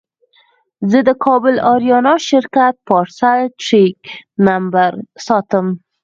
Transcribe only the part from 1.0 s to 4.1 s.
د کابل اریانا شرکت پارسل ټرېک